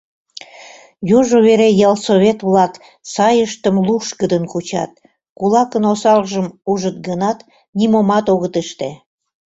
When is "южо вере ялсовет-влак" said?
1.17-2.73